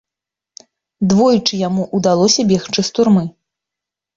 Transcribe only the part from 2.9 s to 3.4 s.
турмы.